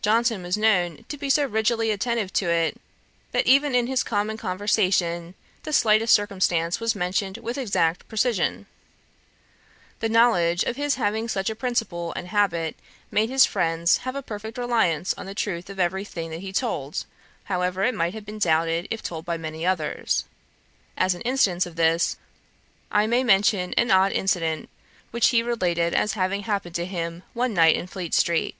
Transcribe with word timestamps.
Johnson 0.00 0.42
was 0.42 0.56
known 0.56 1.04
to 1.08 1.16
be 1.16 1.30
so 1.30 1.46
rigidly 1.46 1.92
attentive 1.92 2.32
to 2.32 2.50
it, 2.50 2.80
that 3.30 3.46
even 3.46 3.76
in 3.76 3.86
his 3.86 4.02
common 4.02 4.36
conversation 4.36 5.36
the 5.62 5.72
slightest 5.72 6.12
circumstance 6.12 6.80
was 6.80 6.96
mentioned 6.96 7.38
with 7.38 7.56
exact 7.56 8.08
precision. 8.08 8.66
The 10.00 10.08
knowledge 10.08 10.64
of 10.64 10.74
his 10.74 10.96
having 10.96 11.28
such 11.28 11.48
a 11.48 11.54
principle 11.54 12.12
and 12.16 12.26
habit 12.26 12.74
made 13.12 13.30
his 13.30 13.46
friends 13.46 13.98
have 13.98 14.16
a 14.16 14.20
perfect 14.20 14.58
reliance 14.58 15.14
on 15.14 15.26
the 15.26 15.32
truth 15.32 15.70
of 15.70 15.78
every 15.78 16.04
thing 16.04 16.30
that 16.30 16.40
he 16.40 16.52
told, 16.52 17.04
however 17.44 17.84
it 17.84 17.94
might 17.94 18.14
have 18.14 18.26
been 18.26 18.40
doubted 18.40 18.88
if 18.90 19.00
told 19.00 19.24
by 19.24 19.36
many 19.36 19.64
others. 19.64 20.24
As 20.98 21.14
an 21.14 21.20
instance 21.20 21.66
of 21.66 21.76
this, 21.76 22.16
I 22.90 23.06
may 23.06 23.22
mention 23.22 23.74
an 23.74 23.92
odd 23.92 24.10
incident 24.10 24.70
which 25.12 25.28
he 25.28 25.40
related 25.40 25.94
as 25.94 26.14
having 26.14 26.42
happened 26.42 26.74
to 26.74 26.84
him 26.84 27.22
one 27.32 27.54
night 27.54 27.76
in 27.76 27.86
Fleet 27.86 28.12
street. 28.12 28.56